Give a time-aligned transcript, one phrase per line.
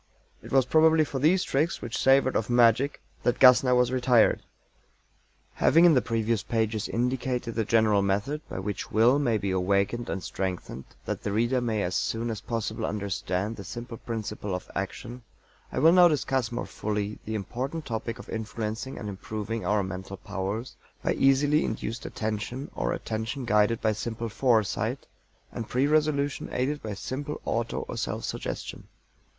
[0.41, 4.41] It was probably for these tricks which savored of magic that GASSNER was "retired."
[5.53, 10.09] Having in the previous pages indicated the general method by which Will may be awakened
[10.09, 14.71] and strengthened, that the reader may as soon as possible understand the simple principle of
[14.73, 15.21] action,
[15.71, 20.17] I will now discuss more fully the important topic of influencing and improving our mental
[20.17, 25.05] powers by easily induced Attention, or attention guided by simple Foresight,
[25.51, 28.87] and pre resolution aided by simple auto or self suggestion.